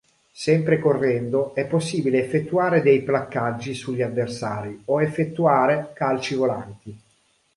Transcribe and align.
Sempre 0.33 0.79
correndo 0.79 1.53
è 1.53 1.67
possibile 1.67 2.17
effettuare 2.17 2.81
dei 2.81 3.03
"placcaggi" 3.03 3.75
sugli 3.75 4.01
avversari, 4.01 4.81
o 4.85 4.99
effettuare 4.99 5.91
calci 5.93 6.33
volanti. 6.33 6.99